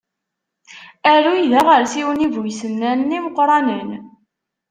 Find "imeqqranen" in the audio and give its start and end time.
3.17-3.89